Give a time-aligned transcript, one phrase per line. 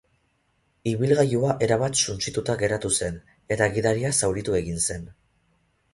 [0.91, 3.21] Ibilgailua erabat suntsituta geratu zen
[3.57, 5.09] eta gidaria zauritu egin zen.